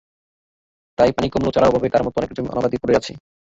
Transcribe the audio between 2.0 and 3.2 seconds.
মতো অনেকের জমি অনাবাদি পড়ে আছে।